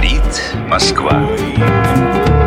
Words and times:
Говорит 0.00 0.42
Москва. 0.66 1.28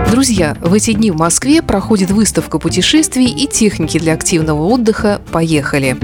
Друзья, 0.09 0.57
в 0.59 0.73
эти 0.73 0.91
дни 0.93 1.11
в 1.11 1.17
Москве 1.17 1.61
проходит 1.61 2.09
выставка 2.09 2.57
путешествий 2.57 3.27
и 3.27 3.45
техники 3.45 3.99
для 3.99 4.13
активного 4.13 4.63
отдыха 4.63 5.21
«Поехали». 5.31 5.95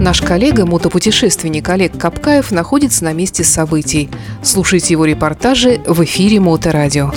Наш 0.00 0.20
коллега, 0.20 0.66
мотопутешественник 0.66 1.68
Олег 1.68 1.96
Капкаев, 1.96 2.50
находится 2.50 3.04
на 3.04 3.12
месте 3.12 3.44
событий. 3.44 4.10
Слушайте 4.42 4.94
его 4.94 5.04
репортажи 5.04 5.80
в 5.86 6.02
эфире 6.02 6.40
Моторадио 6.40 7.12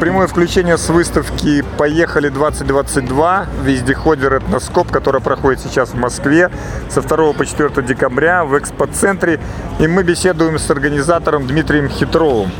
прямое 0.00 0.26
включение 0.26 0.78
с 0.78 0.88
выставки 0.88 1.64
«Поехали 1.78 2.30
2022» 2.30 3.46
вездеходер 3.62 4.34
«Этноскоп», 4.34 4.90
которая 4.90 5.22
проходит 5.22 5.60
сейчас 5.60 5.90
в 5.90 5.94
Москве 5.94 6.50
со 6.88 7.02
2 7.02 7.32
по 7.32 7.46
4 7.46 7.86
декабря 7.86 8.44
в 8.44 8.58
экспоцентре. 8.58 9.40
И 9.78 9.86
мы 9.86 10.02
беседуем 10.02 10.58
с 10.58 10.70
организатором 10.70 11.46
Дмитрием 11.46 11.88
Хитровым. 11.88 12.50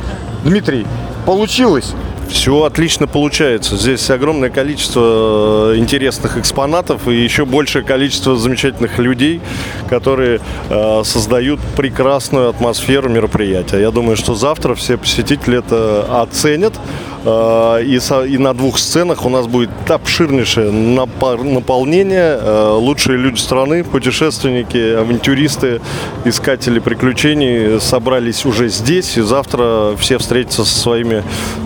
Дмитрий, 0.44 0.86
получилось? 1.26 1.94
Все 2.28 2.64
отлично 2.64 3.06
получается. 3.06 3.76
Здесь 3.76 4.08
огромное 4.11 4.50
количество 4.50 5.72
э, 5.72 5.76
интересных 5.76 6.36
экспонатов 6.36 7.06
и 7.06 7.14
еще 7.14 7.44
большее 7.44 7.84
количество 7.84 8.36
замечательных 8.36 8.98
людей, 8.98 9.40
которые 9.89 10.40
э, 10.68 11.03
создают 11.04 11.61
прекрасную 11.76 12.48
атмосферу 12.48 13.08
мероприятия. 13.08 13.78
Я 13.80 13.90
думаю, 13.90 14.16
что 14.16 14.34
завтра 14.34 14.75
все 14.75 14.96
посетители 14.96 15.58
это 15.58 16.22
оценят. 16.22 16.75
Э, 17.24 17.82
и, 17.82 17.98
и 18.28 18.38
на 18.38 18.54
двух 18.54 18.78
сценах 18.78 19.24
у 19.24 19.28
нас 19.28 19.46
будет 19.46 19.70
обширнейшее 19.88 20.70
наполнение. 20.70 22.38
Э, 22.40 22.72
лучшие 22.72 23.18
люди 23.18 23.38
страны, 23.38 23.84
путешественники, 23.84 24.94
авантюристы, 24.94 25.80
искатели 26.24 26.78
приключений 26.78 27.80
собрались 27.80 28.44
уже 28.44 28.68
здесь. 28.68 29.16
И 29.16 29.22
завтра 29.22 29.96
все 29.98 30.18
встретятся 30.18 30.64
со 30.64 30.78
своими 30.78 31.22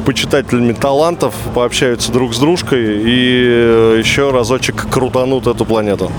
почитателями 0.06 0.72
талантов, 0.72 1.34
пообщаются 1.54 2.12
друг 2.12 2.34
с 2.34 2.38
дружкой 2.38 3.02
и 3.02 3.46
э, 3.48 3.96
еще 3.98 4.30
разочек 4.30 4.88
крутанут 4.90 5.46
эту 5.46 5.64
планету. 5.64 6.10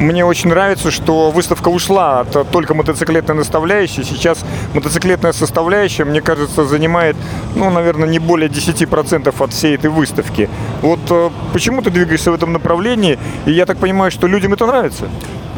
Мне 0.00 0.24
очень 0.24 0.48
нравится, 0.48 0.90
что 0.90 1.30
выставка 1.30 1.68
ушла 1.68 2.20
от 2.20 2.50
только 2.50 2.72
мотоциклетной 2.72 3.34
наставляющей. 3.34 4.02
Сейчас 4.02 4.38
мотоциклетная 4.72 5.32
составляющая, 5.32 6.04
мне 6.04 6.22
кажется, 6.22 6.64
занимает, 6.64 7.16
ну, 7.54 7.68
наверное, 7.68 8.08
не 8.08 8.18
более 8.18 8.48
10% 8.48 9.34
от 9.44 9.52
всей 9.52 9.74
этой 9.74 9.90
выставки. 9.90 10.48
Вот 10.80 11.00
э, 11.10 11.30
почему 11.52 11.82
ты 11.82 11.90
двигаешься 11.90 12.30
в 12.30 12.34
этом 12.34 12.54
направлении? 12.54 13.18
И 13.44 13.52
я 13.52 13.66
так 13.66 13.76
понимаю, 13.76 14.10
что 14.10 14.26
людям 14.26 14.54
это 14.54 14.66
нравится? 14.66 15.10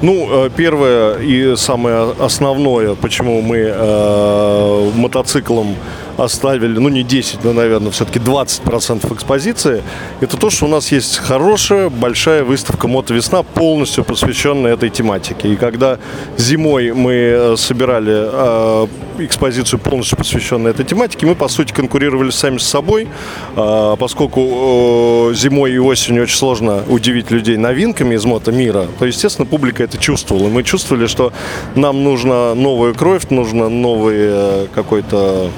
Ну, 0.02 0.46
э, 0.46 0.50
первое 0.50 1.18
и 1.18 1.54
самое 1.54 2.12
основное, 2.18 2.96
почему 2.96 3.40
мы 3.42 3.58
э, 3.58 4.90
мотоциклом 4.96 5.76
оставили, 6.24 6.78
ну 6.78 6.88
не 6.88 7.02
10, 7.02 7.44
но, 7.44 7.52
наверное, 7.52 7.90
все-таки 7.90 8.18
20% 8.18 9.14
экспозиции, 9.14 9.82
это 10.20 10.36
то, 10.36 10.50
что 10.50 10.66
у 10.66 10.68
нас 10.68 10.92
есть 10.92 11.18
хорошая, 11.18 11.88
большая 11.88 12.44
выставка 12.44 12.88
«Мотовесна», 12.88 13.42
полностью 13.42 14.04
посвященная 14.04 14.74
этой 14.74 14.90
тематике. 14.90 15.52
И 15.52 15.56
когда 15.56 15.98
зимой 16.36 16.92
мы 16.92 17.12
э, 17.12 17.56
собирали 17.56 18.12
э, 18.14 18.86
экспозицию, 19.18 19.78
полностью 19.80 20.18
посвященную 20.18 20.72
этой 20.74 20.84
тематике, 20.84 21.26
мы, 21.26 21.34
по 21.34 21.48
сути, 21.48 21.72
конкурировали 21.72 22.30
сами 22.30 22.58
с 22.58 22.64
собой, 22.64 23.08
э, 23.56 23.96
поскольку 23.98 25.30
э, 25.30 25.34
зимой 25.34 25.72
и 25.72 25.78
осенью 25.78 26.22
очень 26.22 26.36
сложно 26.36 26.82
удивить 26.88 27.30
людей 27.30 27.56
новинками 27.56 28.14
из 28.14 28.24
мотомира, 28.24 28.86
то, 28.98 29.06
естественно, 29.06 29.46
публика 29.46 29.82
это 29.82 29.98
чувствовала. 29.98 30.48
Мы 30.48 30.62
чувствовали, 30.62 31.06
что 31.06 31.32
нам 31.74 32.04
нужна 32.04 32.54
новая 32.54 32.92
кровь, 32.94 33.30
нужно 33.30 33.68
новый 33.68 34.16
э, 34.18 34.66
какой-то 34.74 35.50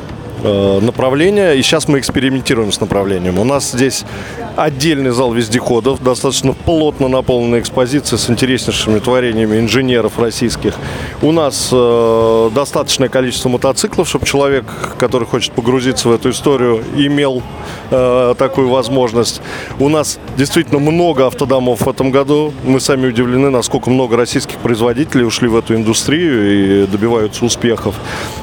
Э, 0.47 0.79
направления, 0.79 1.53
и 1.53 1.63
сейчас 1.63 1.89
мы 1.89 1.99
экспериментируем 1.99 2.71
с 2.71 2.79
направлением. 2.79 3.39
У 3.39 3.45
нас 3.45 3.73
здесь 3.73 4.05
отдельный 4.57 5.11
зал 5.11 5.33
вездеходов, 5.33 6.03
достаточно 6.03 6.53
плотно 6.53 7.09
наполненная 7.09 7.61
экспозиция 7.61 8.19
с 8.19 8.31
интереснейшими 8.31 8.99
творениями 8.99 9.59
инженеров 9.59 10.19
российских. 10.19 10.75
У 11.23 11.33
нас 11.33 11.71
э, 11.73 12.51
достаточное 12.55 13.09
количество 13.09 13.49
мотоциклов, 13.49 14.09
чтобы 14.09 14.27
человек, 14.27 14.65
который 14.99 15.27
хочет 15.27 15.53
погрузиться 15.53 16.09
в 16.09 16.13
эту 16.13 16.31
историю, 16.31 16.83
имел 16.97 17.43
э, 17.91 18.35
такую 18.39 18.69
возможность. 18.69 19.41
У 19.79 19.89
нас 19.89 20.19
действительно 20.37 20.79
много 20.79 21.27
автодомов 21.27 21.83
в 21.83 21.89
этом 21.89 22.11
году. 22.11 22.53
Мы 22.65 22.81
сами 22.81 23.09
удивлены, 23.09 23.51
насколько 23.51 23.91
много 23.91 24.17
российских 24.17 24.59
производителей 24.59 25.25
ушли 25.25 25.49
в 25.49 25.57
эту 25.57 25.75
индустрию 25.75 26.85
и 26.85 26.87
добиваются 26.87 27.45
успехов. 27.45 27.97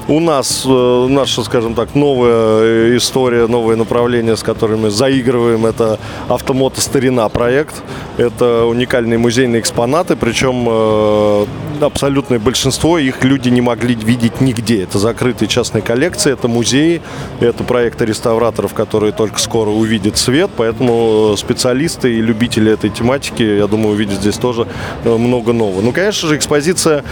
У 0.07 0.19
нас 0.19 0.63
э, 0.65 1.07
наша, 1.09 1.43
скажем 1.43 1.73
так, 1.73 1.95
новая 1.95 2.97
история, 2.97 3.47
новое 3.47 3.75
направление, 3.75 4.35
с 4.35 4.43
которым 4.43 4.81
мы 4.81 4.89
заигрываем, 4.89 5.65
это 5.65 6.00
автомото 6.27 6.81
старина 6.81 7.27
проект. 7.29 7.75
Это 8.17 8.65
уникальные 8.65 9.17
музейные 9.17 9.61
экспонаты, 9.61 10.15
причем 10.15 10.67
э, 10.67 11.45
абсолютное 11.85 12.39
большинство 12.39 12.97
их 12.97 13.23
люди 13.23 13.49
не 13.49 13.61
могли 13.61 13.95
видеть 13.95 14.41
нигде. 14.41 14.83
Это 14.83 14.99
закрытые 14.99 15.47
частные 15.47 15.81
коллекции, 15.81 16.33
это 16.33 16.47
музеи, 16.47 17.01
это 17.39 17.63
проекты 17.63 18.05
реставраторов, 18.05 18.73
которые 18.73 19.11
только 19.11 19.39
скоро 19.39 19.69
увидят 19.69 20.17
свет, 20.17 20.49
поэтому 20.55 21.35
специалисты 21.37 22.13
и 22.13 22.21
любители 22.21 22.71
этой 22.71 22.89
тематики, 22.89 23.43
я 23.43 23.67
думаю, 23.67 23.93
увидят 23.93 24.19
здесь 24.19 24.37
тоже 24.37 24.67
э, 25.03 25.15
много 25.15 25.53
нового. 25.53 25.81
Ну, 25.81 25.91
конечно 25.91 26.27
же, 26.27 26.35
экспозиция 26.35 27.03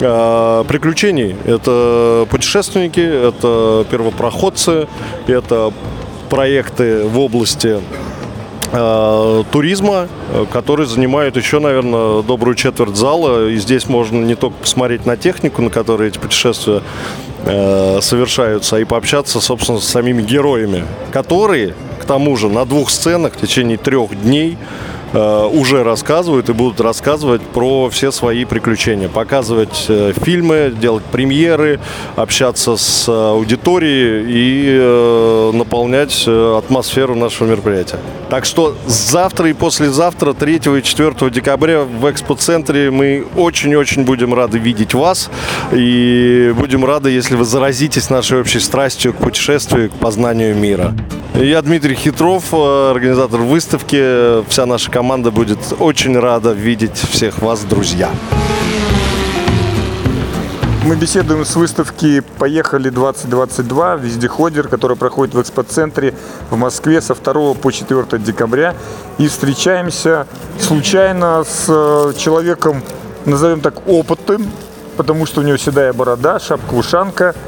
э, 0.00 0.64
приключений. 0.68 1.36
Это 1.44 2.26
путешественники, 2.30 3.00
это 3.00 3.86
первопроходцы, 3.90 4.88
это 5.26 5.72
проекты 6.28 7.04
в 7.04 7.18
области 7.18 7.76
Э, 7.76 7.80
туризма, 9.50 10.08
э, 10.32 10.46
который 10.52 10.86
занимает 10.86 11.36
еще, 11.36 11.58
наверное, 11.58 12.22
добрую 12.22 12.54
четверть 12.54 12.96
зала. 12.96 13.48
И 13.48 13.56
здесь 13.56 13.88
можно 13.88 14.24
не 14.24 14.34
только 14.34 14.56
посмотреть 14.58 15.06
на 15.06 15.16
технику, 15.16 15.62
на 15.62 15.70
которой 15.70 16.08
эти 16.08 16.18
путешествия 16.18 16.82
э, 17.44 18.00
совершаются, 18.00 18.76
а 18.76 18.80
и 18.80 18.84
пообщаться, 18.84 19.40
собственно, 19.40 19.80
с 19.80 19.88
самими 19.88 20.22
героями, 20.22 20.84
которые, 21.12 21.74
к 22.00 22.04
тому 22.04 22.36
же, 22.36 22.48
на 22.48 22.64
двух 22.64 22.90
сценах 22.90 23.34
в 23.34 23.40
течение 23.40 23.76
трех 23.76 24.20
дней 24.20 24.56
Э, 24.56 24.84
уже 25.12 25.82
рассказывают 25.82 26.48
и 26.48 26.52
будут 26.52 26.80
рассказывать 26.80 27.42
про 27.42 27.88
все 27.90 28.10
свои 28.10 28.44
приключения, 28.44 29.08
показывать 29.08 29.86
э, 29.88 30.12
фильмы, 30.16 30.72
делать 30.78 31.04
премьеры, 31.04 31.80
общаться 32.16 32.76
с 32.76 33.08
аудиторией 33.08 34.24
и 34.28 34.78
э, 34.78 35.50
наполнять 35.54 36.26
атмосферу 36.26 37.14
нашего 37.14 37.48
мероприятия. 37.48 37.98
Так 38.28 38.44
что 38.44 38.76
завтра 38.86 39.50
и 39.50 39.52
послезавтра, 39.52 40.32
3 40.32 40.56
и 40.56 40.82
4 40.82 41.30
декабря 41.30 41.82
в 41.82 42.10
экспоцентре 42.10 42.90
мы 42.90 43.24
очень-очень 43.36 44.04
будем 44.04 44.34
рады 44.34 44.58
видеть 44.58 44.94
вас 44.94 45.30
и 45.72 46.52
будем 46.58 46.84
рады, 46.84 47.10
если 47.10 47.36
вы 47.36 47.44
заразитесь 47.44 48.10
нашей 48.10 48.40
общей 48.40 48.60
страстью 48.60 49.12
к 49.12 49.16
путешествию, 49.16 49.90
к 49.90 49.94
познанию 49.94 50.56
мира. 50.56 50.94
Я 51.36 51.60
Дмитрий 51.60 51.94
Хитров, 51.94 52.54
организатор 52.54 53.40
выставки. 53.40 54.42
Вся 54.48 54.64
наша 54.64 54.90
команда 54.90 55.30
будет 55.30 55.58
очень 55.78 56.18
рада 56.18 56.52
видеть 56.52 56.96
всех 56.96 57.40
вас, 57.42 57.60
друзья. 57.64 58.08
Мы 60.86 60.96
беседуем 60.96 61.44
с 61.44 61.54
выставки 61.54 62.20
«Поехали 62.38 62.90
2022» 62.90 64.00
вездеходер, 64.00 64.68
который 64.68 64.96
проходит 64.96 65.34
в 65.34 65.42
экспоцентре 65.42 66.14
в 66.48 66.56
Москве 66.56 67.02
со 67.02 67.14
2 67.14 67.52
по 67.52 67.70
4 67.70 68.18
декабря. 68.18 68.74
И 69.18 69.28
встречаемся 69.28 70.26
случайно 70.58 71.44
с 71.44 71.66
э, 71.68 72.14
человеком, 72.16 72.82
назовем 73.26 73.60
так, 73.60 73.86
опытным, 73.86 74.46
потому 74.96 75.26
что 75.26 75.42
у 75.42 75.44
него 75.44 75.58
седая 75.58 75.92
борода, 75.92 76.38
шапка-ушанка– 76.38 77.34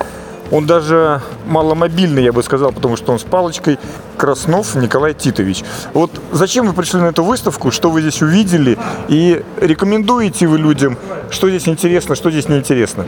он 0.51 0.67
даже 0.67 1.23
маломобильный, 1.47 2.23
я 2.25 2.33
бы 2.33 2.43
сказал, 2.43 2.73
потому 2.73 2.97
что 2.97 3.13
он 3.13 3.19
с 3.19 3.23
палочкой. 3.23 3.79
Краснов 4.17 4.75
Николай 4.75 5.15
Титович. 5.15 5.63
Вот 5.95 6.11
зачем 6.33 6.67
вы 6.67 6.73
пришли 6.73 7.01
на 7.01 7.07
эту 7.07 7.23
выставку, 7.23 7.71
что 7.71 7.91
вы 7.91 8.01
здесь 8.01 8.21
увидели 8.21 8.77
и 9.09 9.43
рекомендуете 9.61 10.47
вы 10.49 10.59
людям, 10.59 10.99
что 11.31 11.49
здесь 11.49 11.69
интересно, 11.69 12.15
что 12.15 12.31
здесь 12.31 12.49
неинтересно? 12.49 13.07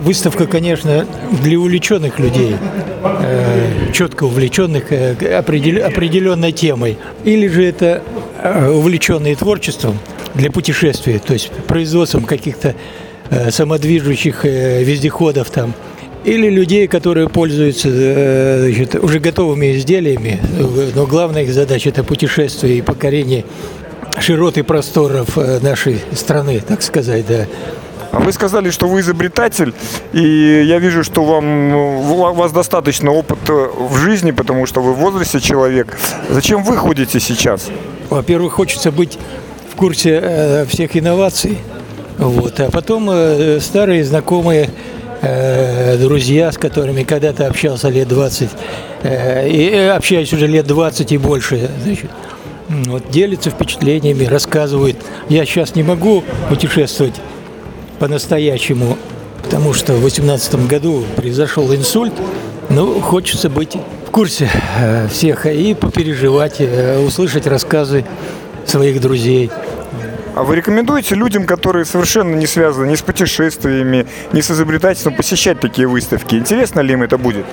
Выставка, 0.00 0.46
конечно, 0.48 1.06
для 1.42 1.58
увлеченных 1.60 2.18
людей, 2.18 2.56
э, 3.04 3.92
четко 3.92 4.24
увлеченных 4.24 4.90
э, 4.90 5.38
определ, 5.38 5.86
определенной 5.86 6.50
темой. 6.50 6.98
Или 7.22 7.46
же 7.46 7.64
это 7.64 8.02
э, 8.42 8.68
увлеченные 8.68 9.36
творчеством 9.36 9.96
для 10.34 10.50
путешествий, 10.50 11.20
то 11.20 11.34
есть 11.34 11.50
производством 11.68 12.24
каких-то 12.24 12.74
самодвижущих 13.50 14.44
вездеходов 14.44 15.50
там, 15.50 15.72
или 16.24 16.48
людей, 16.48 16.86
которые 16.86 17.28
пользуются 17.28 17.88
э, 17.90 18.70
значит, 18.72 18.94
уже 18.94 19.18
готовыми 19.18 19.76
изделиями, 19.76 20.40
но 20.94 21.06
главная 21.06 21.42
их 21.42 21.52
задача– 21.52 21.88
это 21.90 22.04
путешествие 22.04 22.78
и 22.78 22.82
покорение 22.82 23.44
широт 24.20 24.58
и 24.58 24.62
просторов 24.62 25.36
э, 25.36 25.58
нашей 25.60 26.00
страны, 26.12 26.60
так 26.66 26.82
сказать, 26.82 27.26
да. 27.26 27.46
А 28.12 28.20
вы 28.20 28.32
сказали, 28.32 28.70
что 28.70 28.86
вы 28.86 29.00
изобретатель, 29.00 29.72
и 30.12 30.64
я 30.66 30.78
вижу, 30.78 31.02
что 31.02 31.24
вам, 31.24 31.74
у 31.74 32.34
вас 32.34 32.52
достаточно 32.52 33.10
опыта 33.10 33.52
в 33.52 33.96
жизни, 33.96 34.32
потому 34.32 34.66
что 34.66 34.82
вы 34.82 34.92
в 34.92 34.98
возрасте 34.98 35.40
человек. 35.40 35.98
Зачем 36.28 36.62
вы 36.62 36.76
ходите 36.76 37.18
сейчас? 37.20 37.68
Во-первых, 38.10 38.52
хочется 38.52 38.92
быть 38.92 39.18
в 39.72 39.76
курсе 39.76 40.20
э, 40.22 40.66
всех 40.66 40.94
инноваций. 40.96 41.56
Вот. 42.18 42.60
А 42.60 42.70
потом 42.70 43.10
старые 43.60 44.04
знакомые 44.04 44.68
э, 45.22 45.96
друзья, 45.96 46.52
с 46.52 46.58
которыми 46.58 47.04
когда-то 47.04 47.46
общался 47.46 47.88
лет 47.88 48.08
20, 48.08 48.50
э, 49.02 49.48
и 49.48 49.70
э, 49.70 49.90
общаюсь 49.90 50.32
уже 50.32 50.46
лет 50.46 50.66
20 50.66 51.12
и 51.12 51.18
больше, 51.18 51.70
значит, 51.82 52.10
вот, 52.68 53.10
делятся 53.10 53.50
впечатлениями, 53.50 54.24
рассказывают. 54.24 54.96
Я 55.28 55.44
сейчас 55.46 55.74
не 55.74 55.82
могу 55.82 56.22
путешествовать 56.48 57.14
по-настоящему, 57.98 58.98
потому 59.42 59.72
что 59.72 59.92
в 59.94 60.00
2018 60.00 60.66
году 60.66 61.04
произошел 61.16 61.74
инсульт. 61.74 62.12
Ну, 62.68 63.00
хочется 63.00 63.48
быть 63.48 63.76
в 64.06 64.10
курсе 64.10 64.50
э, 64.78 65.08
всех 65.08 65.46
и 65.46 65.74
попереживать, 65.74 66.56
э, 66.58 66.98
услышать 66.98 67.46
рассказы 67.46 68.04
своих 68.66 69.00
друзей. 69.00 69.50
А 70.34 70.44
вы 70.44 70.56
рекомендуете 70.56 71.14
людям, 71.14 71.44
которые 71.44 71.84
совершенно 71.84 72.34
не 72.34 72.46
связаны 72.46 72.86
ни 72.90 72.94
с 72.94 73.02
путешествиями, 73.02 74.06
ни 74.32 74.40
с 74.40 74.50
изобретательством, 74.50 75.14
посещать 75.14 75.60
такие 75.60 75.86
выставки? 75.86 76.36
Интересно 76.36 76.80
ли 76.80 76.94
им 76.94 77.02
это 77.02 77.18
будет? 77.18 77.44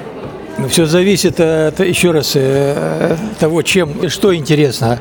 Ну, 0.58 0.68
все 0.70 0.86
зависит 0.86 1.40
от, 1.40 1.80
еще 1.80 2.12
раз, 2.12 2.34
э, 2.36 3.18
того, 3.40 3.62
чем, 3.64 4.10
что 4.10 4.34
интересно. 4.34 5.00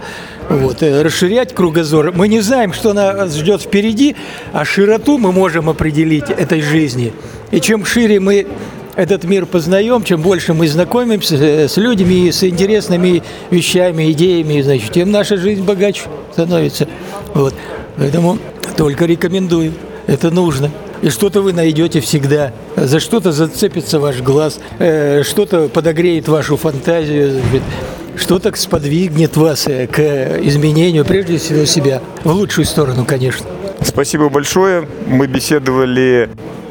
Вот, 0.49 0.83
э, 0.83 1.03
расширять 1.03 1.55
кругозор. 1.55 2.13
Мы 2.13 2.29
не 2.29 2.41
знаем, 2.41 2.73
что 2.73 2.93
нас 2.93 3.37
ждет 3.37 3.63
впереди, 3.63 4.17
а 4.53 4.65
широту 4.65 5.19
мы 5.19 5.33
можем 5.33 5.69
определить 5.69 6.31
этой 6.31 6.61
жизни. 6.61 7.13
И 7.51 7.61
чем 7.61 7.85
шире 7.85 8.19
мы 8.19 8.47
этот 8.97 9.23
мир 9.25 9.47
познаем, 9.47 10.03
чем 10.03 10.21
больше 10.21 10.55
мы 10.55 10.67
знакомимся 10.67 11.37
с 11.69 11.77
людьми, 11.77 12.31
с 12.33 12.43
интересными 12.43 13.23
вещами, 13.51 14.11
идеями, 14.11 14.61
значит, 14.63 14.93
тем 14.93 15.13
наша 15.13 15.37
жизнь 15.37 15.63
богаче 15.63 16.03
становится. 16.39 16.87
Вот. 17.35 17.55
Поэтому 17.97 18.39
только 18.77 19.07
рекомендую. 19.07 19.73
Это 20.07 20.31
нужно. 20.31 20.71
И 21.03 21.11
что-то 21.11 21.43
вы 21.43 21.53
найдете 21.53 22.01
всегда. 22.01 22.53
За 22.77 23.01
что-то 23.01 23.33
зацепится 23.33 23.99
ваш 23.99 24.21
глаз, 24.21 24.61
э, 24.79 25.23
что-то 25.25 25.69
подогреет 25.69 26.29
вашу 26.29 26.57
фантазию, 26.57 27.43
что-то 28.17 28.53
сподвигнет 28.57 29.37
вас 29.37 29.67
э, 29.67 29.87
к 29.87 29.99
изменению, 30.43 31.05
прежде 31.05 31.39
всего 31.39 31.65
себя, 31.65 32.01
в 32.25 32.31
лучшую 32.31 32.65
сторону, 32.65 33.05
конечно. 33.05 33.47
Спасибо 33.83 34.29
большое. 34.29 34.89
Мы 35.07 35.27
беседовали 35.27 36.31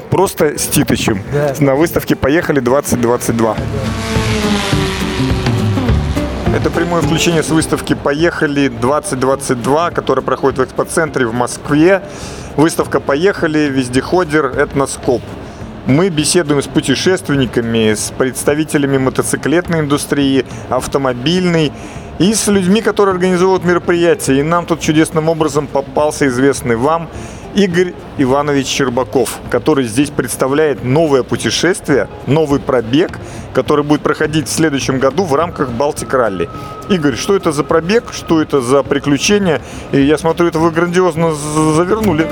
просто 0.10 0.58
с 0.58 0.68
Титычем 0.68 1.22
да. 1.32 1.54
на 1.60 1.76
выставке 1.76 2.16
«Поехали 2.16 2.62
2022». 2.62 3.58
Это 6.58 6.72
прямое 6.72 7.04
включение 7.04 7.44
с 7.44 7.50
выставки 7.50 7.94
«Поехали 7.94 8.68
2022», 8.68 9.94
которая 9.94 10.26
проходит 10.26 10.58
в 10.58 10.64
экспоцентре 10.64 11.28
в 11.28 11.32
Москве. 11.32 12.02
Выставка 12.56 13.00
«Поехали», 13.00 13.70
вездеходер, 13.70 14.48
этноскоп. 14.48 15.22
Мы 15.86 16.10
беседуем 16.10 16.64
с 16.64 16.66
путешественниками, 16.66 17.94
с 17.94 18.12
представителями 18.12 18.98
мотоциклетной 18.98 19.82
индустрии, 19.82 20.48
автомобильной 20.70 21.74
и 22.20 22.34
с 22.34 22.48
людьми, 22.48 22.82
которые 22.82 23.14
организовывают 23.14 23.64
мероприятия. 23.64 24.40
И 24.40 24.44
нам 24.44 24.66
тут 24.66 24.80
чудесным 24.80 25.30
образом 25.30 25.68
попался 25.68 26.28
известный 26.28 26.76
вам 26.76 27.10
Игорь 27.56 27.94
Иванович 28.18 28.68
Щербаков, 28.68 29.40
который 29.50 29.86
здесь 29.86 30.10
представляет 30.10 30.84
новое 30.84 31.24
путешествие, 31.24 32.08
новый 32.28 32.60
пробег, 32.60 33.18
который 33.54 33.84
будет 33.84 34.02
проходить 34.02 34.48
в 34.48 34.52
следующем 34.52 35.00
году 35.00 35.24
в 35.24 35.34
рамках 35.34 35.72
Балтик 35.72 36.14
Ралли. 36.14 36.50
Игорь, 36.90 37.16
что 37.16 37.36
это 37.36 37.52
за 37.52 37.64
пробег, 37.64 38.14
что 38.14 38.42
это 38.42 38.62
за 38.62 38.84
приключения? 38.84 39.62
И 39.92 40.02
я 40.02 40.18
смотрю, 40.18 40.48
это 40.48 40.60
вы 40.60 40.72
грандиозно 40.72 41.34
завернули. 41.34 42.28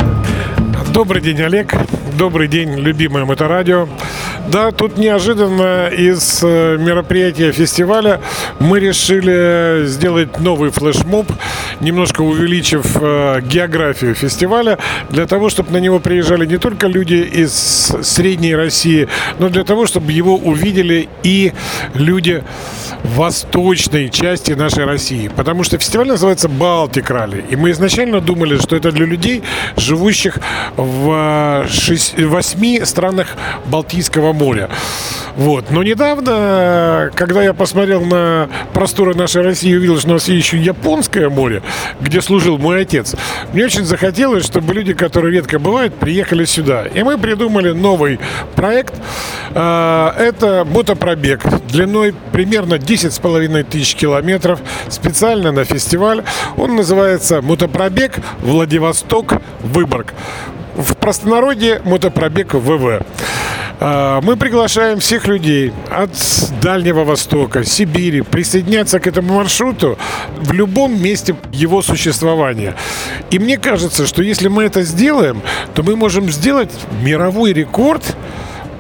Добрый 0.96 1.22
день, 1.22 1.42
Олег. 1.42 1.74
Добрый 2.18 2.48
день, 2.48 2.80
любимое 2.80 3.26
моторадио. 3.26 3.90
Да, 4.48 4.72
тут 4.72 4.98
неожиданно 4.98 5.90
из 5.90 6.40
э, 6.42 6.78
мероприятия 6.78 7.52
фестиваля 7.52 8.22
мы 8.60 8.80
решили 8.80 9.86
сделать 9.88 10.40
новый 10.40 10.72
флешмоб, 10.72 11.30
немножко 11.82 12.22
увеличив 12.22 12.86
э, 12.96 13.42
географию 13.42 14.16
фестиваля, 14.16 14.78
для 15.10 15.28
того, 15.28 15.50
чтобы 15.50 15.74
на 15.74 15.82
него 15.82 16.00
приезжали 16.00 16.46
не 16.46 16.58
только 16.58 16.88
люди 16.88 17.16
из 17.16 17.52
Средней 18.02 18.56
России, 18.56 19.10
но 19.38 19.50
для 19.50 19.66
того, 19.66 19.88
чтобы 19.88 20.14
его 20.14 20.38
увидели 20.38 21.10
и 21.24 21.52
люди 21.94 22.42
восточной 23.06 24.10
части 24.10 24.54
нашей 24.54 24.86
России. 24.86 25.28
Потому 25.28 25.64
что 25.64 25.78
фестиваль 25.78 26.08
называется 26.08 26.50
Балтик 26.50 27.10
Ралли. 27.10 27.46
И 27.50 27.56
мы 27.56 27.72
изначально 27.72 28.22
думали, 28.22 28.58
что 28.58 28.76
это 28.76 28.92
для 28.92 29.06
людей, 29.06 29.44
живущих 29.78 30.40
в 30.76 31.66
восьми 32.18 32.82
странах 32.84 33.28
Балтийского 33.66 34.34
моря. 34.34 34.70
Вот. 35.36 35.70
Но 35.70 35.84
недавно, 35.84 37.12
когда 37.14 37.44
я 37.44 37.54
посмотрел 37.54 38.06
на 38.06 38.50
просторы 38.74 39.16
нашей 39.16 39.42
России 39.42 39.72
и 39.72 39.76
увидел, 39.76 40.00
что 40.00 40.10
у 40.10 40.14
нас 40.14 40.28
есть 40.28 40.48
еще 40.48 40.58
Японское 40.58 41.30
море, 41.30 41.62
где 42.00 42.22
служил 42.22 42.58
мой 42.58 42.82
отец, 42.82 43.16
мне 43.54 43.66
очень 43.66 43.84
захотелось, 43.84 44.46
чтобы 44.46 44.74
люди, 44.74 44.94
которые 44.94 45.34
редко 45.34 45.60
бывают, 45.60 45.94
приехали 45.96 46.46
сюда. 46.46 46.86
И 46.86 47.04
мы 47.04 47.18
придумали 47.18 47.72
новый 47.72 48.20
проект. 48.56 48.94
А, 49.54 50.16
это 50.18 50.66
мотопробег 50.70 51.44
длиной 51.68 52.14
примерно 52.32 52.78
10,5 52.96 53.64
тысяч 53.64 53.96
километров 53.96 54.60
специально 54.90 55.52
на 55.52 55.66
фестиваль. 55.66 56.24
Он 56.58 56.76
называется 56.76 57.42
«Мотопробег 57.42 58.20
Владивосток-Выборг». 58.42 60.14
В 60.76 60.96
простонародье 60.96 61.82
мотопробег 61.86 62.54
ВВ. 62.54 63.06
А, 63.80 64.22
мы 64.22 64.38
приглашаем 64.38 65.00
всех 65.00 65.28
людей 65.28 65.74
от 65.90 66.12
Дальнего 66.62 67.04
Востока, 67.04 67.64
Сибири 67.64 68.22
присоединяться 68.22 69.00
к 69.00 69.08
этому 69.08 69.36
маршруту 69.36 69.98
в 70.38 70.52
любом 70.54 71.02
месте 71.02 71.36
его 71.52 71.82
существования. 71.82 72.76
И 73.32 73.40
мне 73.40 73.58
кажется, 73.58 74.06
что 74.06 74.24
если 74.24 74.48
мы 74.48 74.64
это 74.64 74.84
сделаем, 74.84 75.42
то 75.74 75.84
мы 75.84 75.96
можем 75.96 76.30
сделать 76.32 76.72
мировой 77.02 77.54
рекорд 77.54 78.16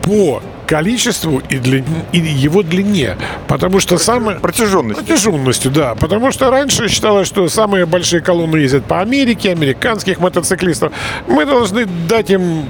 по 0.01 0.41
количеству 0.65 1.41
и, 1.49 1.57
длин, 1.57 1.85
и 2.11 2.19
его 2.19 2.63
длине. 2.63 3.17
Потому 3.47 3.79
что 3.79 3.97
самое... 3.97 4.39
Протяженностью. 4.39 5.05
Протяженностью, 5.05 5.71
да. 5.71 5.95
Потому 5.95 6.31
что 6.31 6.49
раньше 6.49 6.87
считалось, 6.89 7.27
что 7.27 7.47
самые 7.49 7.85
большие 7.85 8.21
колонны 8.21 8.57
ездят 8.57 8.85
по 8.85 9.01
Америке, 9.01 9.51
американских 9.51 10.19
мотоциклистов. 10.19 10.93
Мы 11.27 11.45
должны 11.45 11.85
дать 11.85 12.29
им 12.29 12.65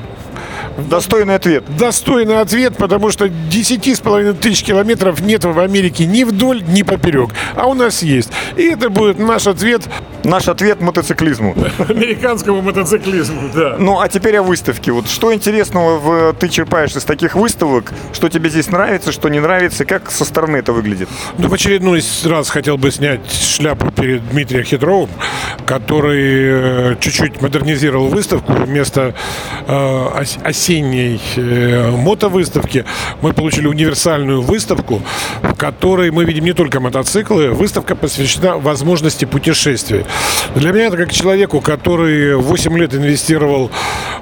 Достойный 0.78 1.36
ответ. 1.36 1.64
Достойный 1.78 2.42
ответ, 2.42 2.76
потому 2.78 3.10
что 3.10 3.26
10,5 3.26 4.34
тысяч 4.34 4.64
километров 4.64 5.22
нет 5.22 5.46
в 5.46 5.60
Америке 5.60 6.06
ни 6.06 6.24
вдоль, 6.24 6.64
ни 6.68 6.84
поперек. 6.84 7.30
А 7.56 7.68
у 7.68 7.74
нас 7.74 8.02
есть. 8.02 8.32
И 8.56 8.64
это 8.64 8.90
будет 8.90 9.20
наш 9.20 9.48
ответ. 9.48 9.84
Наш 10.24 10.48
ответ 10.48 10.82
мотоциклизму. 10.82 11.56
Американскому 11.78 12.62
мотоциклизму, 12.62 13.50
да. 13.54 13.76
Ну, 13.78 14.00
а 14.00 14.10
теперь 14.10 14.38
о 14.38 14.44
выставке. 14.44 14.92
Вот 14.92 15.08
что 15.08 15.34
интересного 15.34 16.00
в, 16.00 16.34
ты 16.34 16.50
черпаешь 16.50 16.96
из 16.96 17.04
таких 17.04 17.36
выставок? 17.36 17.94
Что 18.12 18.30
тебе 18.30 18.50
здесь 18.50 18.68
нравится, 18.70 19.12
что 19.12 19.30
не 19.30 19.40
нравится? 19.40 19.86
Как 19.86 20.12
со 20.12 20.26
стороны 20.26 20.58
это 20.58 20.74
выглядит? 20.74 21.10
Ну, 21.38 21.48
в 21.48 21.54
очередной 21.54 22.02
раз 22.26 22.50
хотел 22.50 22.78
бы 22.78 22.92
снять 22.92 23.32
шляпу 23.32 23.92
перед 23.92 24.28
Дмитрием 24.30 24.64
Хитровым, 24.64 25.10
который 25.66 26.94
э, 26.94 26.96
чуть-чуть 27.00 27.42
модернизировал 27.42 28.08
выставку. 28.08 28.54
Вместо 28.54 29.14
э, 29.68 30.24
осенней 30.44 31.22
э, 31.36 31.92
мотовыставки 31.92 32.86
мы 33.22 33.34
получили 33.34 33.68
универсальную 33.68 34.42
выставку, 34.42 35.02
в 35.42 35.54
которой 35.56 36.12
мы 36.12 36.26
видим 36.26 36.46
не 36.46 36.54
только 36.54 36.80
мотоциклы. 36.80 37.52
Выставка 37.52 37.96
посвящена 37.96 38.58
возможности 38.58 39.26
путешествий. 39.26 40.06
Для 40.56 40.72
меня 40.72 40.86
это 40.88 40.98
как 40.98 41.12
человеку, 41.12 41.62
который 41.62 42.36
8 42.36 42.78
лет 42.78 42.94
инвестировал 42.94 43.72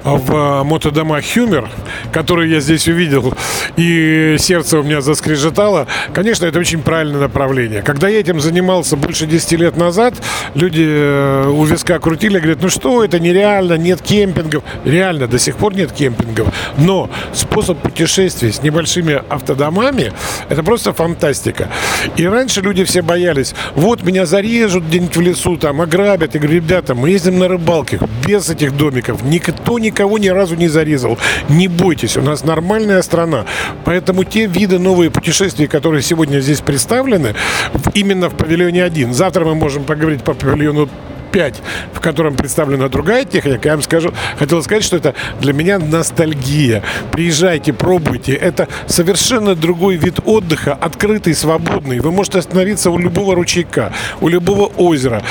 в 0.02 0.62
мотодома 0.64 1.20
Хюмер, 1.20 1.68
которые 2.12 2.50
я 2.50 2.60
здесь 2.60 2.86
увидел, 2.88 3.34
и 3.76 4.36
сердце 4.38 4.78
у 4.78 4.82
меня 4.82 5.00
заскрежетало. 5.00 5.86
Конечно, 6.12 6.46
это 6.46 6.58
очень 6.58 6.82
правильное 6.82 7.20
направление. 7.20 7.82
Когда 7.82 8.08
я 8.08 8.20
этим 8.20 8.40
занимался 8.40 8.96
больше 8.96 9.26
10 9.26 9.52
лет 9.52 9.76
назад, 9.76 10.14
люди 10.54 10.84
э, 11.24 11.48
у 11.48 11.64
виска 11.64 11.98
крутили, 11.98 12.38
говорят, 12.38 12.62
ну 12.62 12.68
что, 12.68 13.04
это 13.04 13.18
нереально, 13.18 13.74
нет 13.74 14.00
кемпингов. 14.00 14.62
Реально, 14.84 15.26
до 15.26 15.38
сих 15.38 15.56
пор 15.56 15.74
нет 15.74 15.92
кемпингов. 15.92 16.48
Но 16.78 17.10
способ 17.32 17.78
путешествия 17.78 18.52
с 18.52 18.62
небольшими 18.62 19.22
автодомами– 19.28 20.12
это 20.48 20.62
просто 20.62 20.92
фантастика. 20.92 21.68
И 22.16 22.26
раньше 22.26 22.60
люди 22.60 22.84
все 22.84 23.02
боялись, 23.02 23.54
вот 23.74 24.02
меня 24.02 24.26
зарежут 24.26 24.84
где-нибудь 24.84 25.16
в 25.16 25.20
лесу, 25.20 25.56
там, 25.56 25.80
ограбят. 25.80 26.34
Я 26.34 26.40
говорю, 26.40 26.56
ребята, 26.56 26.94
мы 26.94 27.10
ездим 27.10 27.38
на 27.38 27.48
рыбалке 27.48 27.98
без 28.26 28.50
этих 28.50 28.76
домиков. 28.76 29.22
Никто 29.22 29.78
никого 29.78 30.18
ни 30.18 30.28
разу 30.28 30.54
не 30.56 30.68
зарезал. 30.68 31.18
Не 31.48 31.68
бойтесь, 31.68 32.16
у 32.16 32.22
нас 32.22 32.44
нормальная 32.44 33.02
страна. 33.02 33.44
Поэтому 33.84 34.24
те 34.24 34.46
виды 34.46 34.78
новые 34.78 35.10
путешествий, 35.10 35.66
которые 35.66 36.02
сегодня 36.02 36.40
здесь 36.40 36.60
представлены, 36.60 37.34
именно 37.94 38.28
в 38.28 38.34
павильоне 38.36 38.84
1. 38.84 39.12
Завтра 39.14 39.44
мы 39.44 39.54
можем 39.54 39.84
поговорить 39.84 40.22
по 40.24 40.34
павильону 40.34 40.88
5, 41.34 41.62
в 41.92 42.00
котором 42.00 42.36
представлена 42.36 42.88
другая 42.88 43.24
техника, 43.24 43.68
я 43.68 43.74
вам 43.74 43.82
скажу, 43.82 44.14
хотел 44.38 44.62
сказать, 44.62 44.84
что 44.84 44.96
это 44.96 45.14
для 45.40 45.52
меня 45.52 45.80
ностальгия. 45.80 46.84
Приезжайте, 47.10 47.72
пробуйте. 47.72 48.34
Это 48.34 48.68
совершенно 48.86 49.56
другой 49.56 49.96
вид 49.96 50.20
отдыха, 50.24 50.74
открытый, 50.74 51.34
свободный. 51.34 51.98
Вы 51.98 52.12
можете 52.12 52.38
остановиться 52.38 52.90
у 52.90 52.98
любого 52.98 53.34
ручейка, 53.34 53.92
у 54.20 54.28
любого 54.28 54.66
озера, 54.76 55.24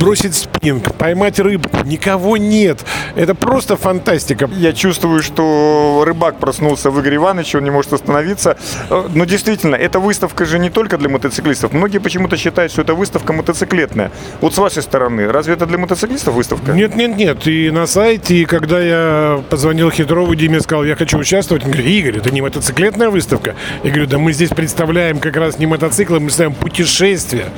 бросить 0.00 0.34
спиннинг, 0.34 0.94
поймать 0.94 1.38
рыбку. 1.38 1.84
Никого 1.84 2.38
нет. 2.38 2.84
Это 3.14 3.34
просто 3.34 3.76
фантастика. 3.76 4.48
Я 4.56 4.72
чувствую, 4.72 5.22
что 5.22 6.02
рыбак 6.06 6.38
проснулся 6.38 6.90
в 6.90 7.00
Игоре 7.00 7.16
Ивановиче, 7.16 7.58
он 7.58 7.64
не 7.64 7.70
может 7.70 7.92
остановиться. 7.92 8.56
Э, 8.88 9.08
Но 9.14 9.26
действительно, 9.26 9.76
эта 9.76 10.00
выставка 10.00 10.46
же 10.46 10.58
не 10.58 10.70
только 10.70 10.96
для 10.96 11.10
мотоциклистов. 11.10 11.72
Многие 11.72 11.98
почему-то 11.98 12.36
считают, 12.38 12.72
что 12.72 12.82
это 12.82 12.94
выставка 12.94 13.32
мотоциклетная. 13.34 14.10
Вот 14.40 14.54
с 14.54 14.58
вашей 14.58 14.82
стороны, 14.82 15.30
разве 15.30 15.54
это 15.54 15.66
для 15.66 15.76
мотоциклистов 15.76 16.34
выставка? 16.34 16.72
Нет, 16.72 16.96
нет, 16.96 17.16
нет. 17.16 17.46
И 17.46 17.70
на 17.70 17.86
сайте, 17.86 18.36
и 18.36 18.44
когда 18.46 18.80
я 18.80 19.42
позвонил 19.50 19.90
Хитрову, 19.90 20.34
Диме 20.34 20.60
сказал, 20.60 20.84
я 20.84 20.96
хочу 20.96 21.18
участвовать, 21.18 21.64
он 21.64 21.72
говорит, 21.72 21.86
Игорь, 21.86 22.16
это 22.16 22.30
не 22.30 22.40
мотоциклетная 22.40 23.10
выставка. 23.10 23.54
Я 23.84 23.90
говорю, 23.90 24.06
да 24.06 24.18
мы 24.18 24.32
здесь 24.32 24.50
представляем 24.50 25.18
как 25.18 25.36
раз 25.36 25.58
не 25.58 25.66
мотоциклы, 25.66 26.20
мы 26.20 26.26
представляем 26.26 26.54
путешествия. 26.54 27.50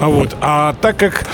А, 0.00 0.08
вот. 0.08 0.36
а 0.40 0.74
так 0.80 0.96
как 0.96 1.26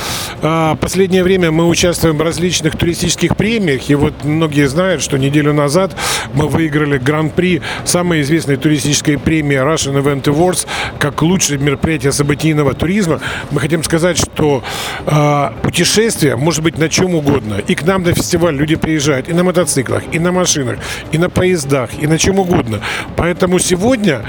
а, 0.43 0.50
последнее 0.80 1.23
время 1.23 1.50
мы 1.50 1.69
участвуем 1.69 2.16
в 2.16 2.23
различных 2.23 2.76
туристических 2.76 3.37
премиях, 3.37 3.90
и 3.90 3.95
вот 3.95 4.25
многие 4.25 4.69
знают, 4.69 5.02
что 5.02 5.16
неделю 5.16 5.52
назад 5.52 5.97
мы 6.35 6.49
выиграли 6.49 6.99
гран-при 6.99 7.62
самой 7.85 8.23
известной 8.23 8.57
туристической 8.57 9.19
премии 9.19 9.57
Russian 9.57 10.02
Event 10.02 10.25
Awards 10.25 10.66
как 10.99 11.23
лучшее 11.23 11.59
мероприятие 11.59 12.12
событийного 12.12 12.75
туризма. 12.75 13.21
Мы 13.50 13.61
хотим 13.61 13.83
сказать, 13.83 14.16
что 14.16 14.62
а, 15.07 15.54
путешествие 15.62 16.37
может 16.37 16.62
быть 16.62 16.78
на 16.78 16.88
чем 16.88 17.14
угодно. 17.14 17.57
И 17.66 17.75
к 17.75 17.83
нам 17.83 18.02
на 18.02 18.12
фестиваль 18.14 18.57
люди 18.57 18.76
приезжают 18.76 19.28
и 19.28 19.33
на 19.33 19.45
мотоциклах, 19.45 20.02
и 20.12 20.19
на 20.19 20.33
машинах, 20.33 20.78
и 21.12 21.19
на 21.19 21.30
поездах, 21.30 21.90
и 22.00 22.07
на 22.07 22.19
чем 22.19 22.38
угодно. 22.38 22.80
Поэтому 23.16 23.59
сегодня 23.59 24.23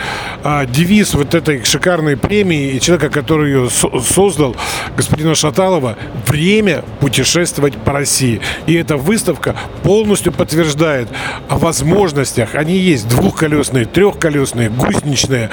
а, 0.43 0.65
девиз 0.65 1.13
вот 1.13 1.35
этой 1.35 1.63
шикарной 1.63 2.17
премии 2.17 2.71
и 2.71 2.79
человека, 2.79 3.09
который 3.09 3.51
ее 3.51 3.69
со- 3.69 3.99
создал, 3.99 4.55
господина 4.95 5.35
Шаталова, 5.35 5.97
время 6.27 6.83
путешествовать 6.99 7.75
по 7.77 7.93
России. 7.93 8.41
И 8.67 8.73
эта 8.73 8.97
выставка 8.97 9.55
полностью 9.83 10.31
подтверждает 10.31 11.07
о 11.49 11.57
возможностях. 11.57 12.55
Они 12.55 12.77
есть 12.77 13.07
двухколесные, 13.07 13.85
трехколесные, 13.85 14.69
гусеничные, 14.69 15.49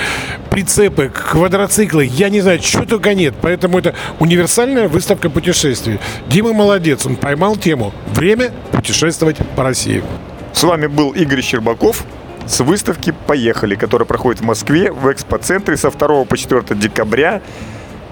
прицепы, 0.51 1.11
квадроциклы. 1.15 2.05
Я 2.05 2.29
не 2.29 2.41
знаю, 2.41 2.61
что 2.63 2.85
только 2.85 3.15
нет. 3.15 3.35
Поэтому 3.41 3.79
это 3.79 3.95
универсальная 4.19 4.89
выставка 4.89 5.31
путешествий. 5.31 5.99
Дима 6.29 6.53
молодец, 6.53 7.07
он 7.07 7.17
поймал 7.17 7.57
тему 7.57 7.93
«Время 8.15 8.53
путешествовать 8.73 9.37
по 9.57 9.63
России». 9.63 10.03
С 10.53 10.63
вами 10.63 10.87
был 10.87 11.11
Игорь 11.11 11.43
Щербаков 11.43 12.05
с 12.47 12.61
выставки 12.61 13.15
«Поехали», 13.27 13.75
которая 13.75 14.07
проходит 14.07 14.41
в 14.41 14.45
Москве 14.45 14.91
в 14.91 15.13
экспоцентре 15.13 15.77
со 15.77 15.91
2 15.91 16.25
по 16.25 16.37
4 16.37 16.63
декабря 16.71 17.43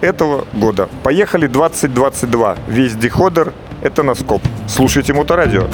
этого 0.01 0.47
года. 0.53 0.89
«Поехали 1.03 1.49
2022». 1.49 2.59
Весь 2.69 2.95
деходер– 2.95 3.53
это 3.83 4.03
Носкоп. 4.03 4.43
Слушайте 4.69 5.13
Моторадио. 5.13 5.67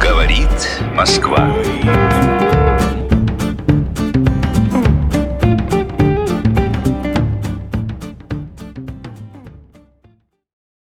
Говорит 0.00 0.48
Москва. 0.94 1.52